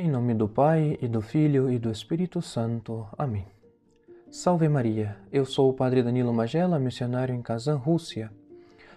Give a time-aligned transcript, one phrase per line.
[0.00, 3.04] Em nome do Pai, e do Filho, e do Espírito Santo.
[3.18, 3.44] Amém.
[4.30, 8.30] Salve Maria, eu sou o Padre Danilo Magela, missionário em Kazan, Rússia.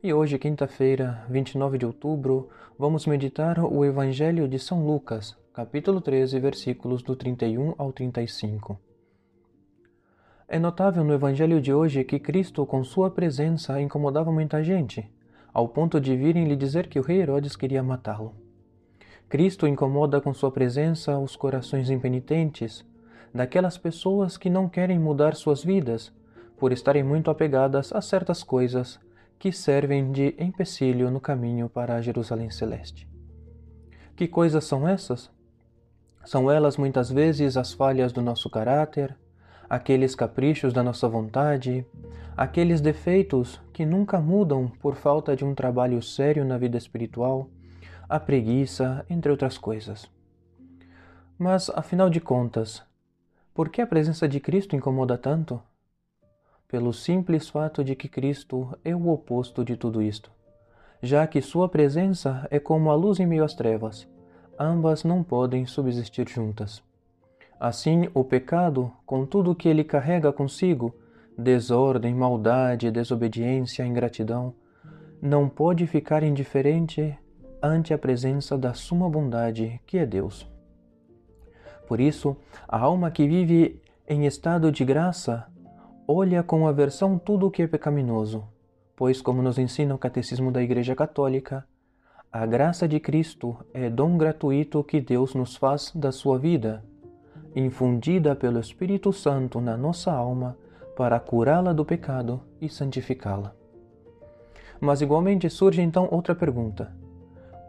[0.00, 6.38] E hoje, quinta-feira, 29 de outubro, vamos meditar o Evangelho de São Lucas, capítulo 13,
[6.38, 8.78] versículos do 31 ao 35.
[10.46, 15.10] É notável no Evangelho de hoje que Cristo, com sua presença, incomodava muita gente,
[15.52, 18.43] ao ponto de virem lhe dizer que o rei Herodes queria matá-lo.
[19.28, 22.84] Cristo incomoda com sua presença os corações impenitentes
[23.34, 26.12] daquelas pessoas que não querem mudar suas vidas
[26.56, 29.00] por estarem muito apegadas a certas coisas
[29.38, 33.08] que servem de empecilho no caminho para a Jerusalém Celeste.
[34.16, 35.30] Que coisas são essas?
[36.24, 39.16] São elas muitas vezes as falhas do nosso caráter,
[39.68, 41.84] aqueles caprichos da nossa vontade,
[42.36, 47.50] aqueles defeitos que nunca mudam por falta de um trabalho sério na vida espiritual,
[48.08, 50.10] a preguiça, entre outras coisas.
[51.38, 52.82] Mas, afinal de contas,
[53.54, 55.60] por que a presença de Cristo incomoda tanto?
[56.68, 60.30] Pelo simples fato de que Cristo é o oposto de tudo isto,
[61.02, 64.08] já que Sua presença é como a luz em meio às trevas,
[64.58, 66.82] ambas não podem subsistir juntas.
[67.58, 70.94] Assim, o pecado, com tudo o que ele carrega consigo,
[71.36, 74.54] desordem, maldade, desobediência, ingratidão,
[75.20, 77.16] não pode ficar indiferente
[77.66, 80.48] ante a presença da suma bondade que é Deus.
[81.86, 85.46] Por isso, a alma que vive em estado de graça
[86.06, 88.44] olha com aversão tudo o que é pecaminoso,
[88.96, 91.66] pois, como nos ensina o Catecismo da Igreja Católica,
[92.32, 96.84] a graça de Cristo é dom gratuito que Deus nos faz da sua vida
[97.54, 100.56] infundida pelo Espírito Santo na nossa alma
[100.96, 103.54] para curá-la do pecado e santificá-la.
[104.80, 106.92] Mas igualmente surge então outra pergunta: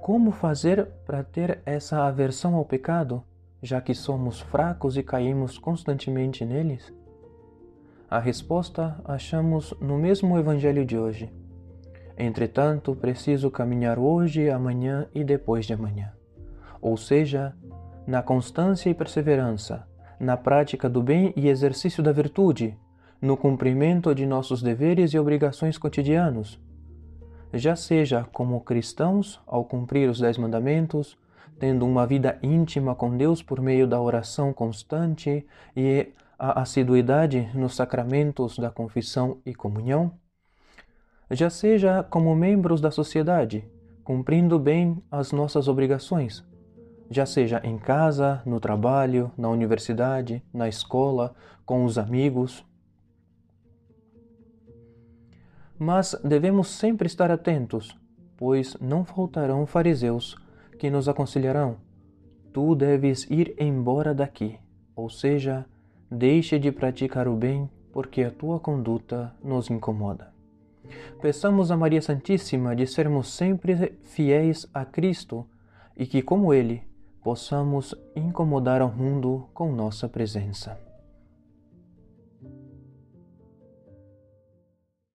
[0.05, 3.23] como fazer para ter essa aversão ao pecado,
[3.59, 6.93] já que somos fracos e caímos constantemente neles?
[8.07, 11.33] A resposta achamos no mesmo Evangelho de hoje.
[12.15, 16.13] Entretanto, preciso caminhar hoje, amanhã e depois de amanhã.
[16.79, 17.55] Ou seja,
[18.05, 19.87] na constância e perseverança,
[20.19, 22.77] na prática do bem e exercício da virtude,
[23.19, 26.63] no cumprimento de nossos deveres e obrigações cotidianos,
[27.53, 31.17] já seja como cristãos ao cumprir os Dez Mandamentos,
[31.59, 35.45] tendo uma vida íntima com Deus por meio da oração constante
[35.75, 40.11] e a assiduidade nos sacramentos da confissão e comunhão,
[41.31, 43.63] já seja como membros da sociedade,
[44.03, 46.43] cumprindo bem as nossas obrigações,
[47.09, 51.33] já seja em casa, no trabalho, na universidade, na escola,
[51.65, 52.65] com os amigos.
[55.77, 57.97] Mas devemos sempre estar atentos,
[58.37, 60.37] pois não faltarão fariseus
[60.79, 61.77] que nos aconselharão:
[62.53, 64.57] tu deves ir embora daqui,
[64.95, 65.65] ou seja,
[66.09, 70.33] deixe de praticar o bem, porque a tua conduta nos incomoda.
[71.21, 75.45] Peçamos a Maria Santíssima de sermos sempre fiéis a Cristo
[75.97, 76.83] e que, como Ele,
[77.23, 80.77] possamos incomodar ao mundo com nossa presença.